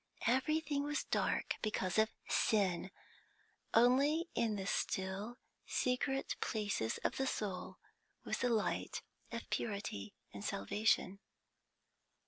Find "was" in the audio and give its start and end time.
0.81-1.03, 8.23-8.39